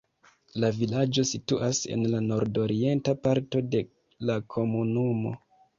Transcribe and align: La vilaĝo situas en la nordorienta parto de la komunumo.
La 0.61 0.69
vilaĝo 0.77 1.25
situas 1.33 1.83
en 1.97 2.07
la 2.15 2.23
nordorienta 2.31 3.17
parto 3.29 3.65
de 3.77 3.87
la 4.31 4.43
komunumo. 4.57 5.41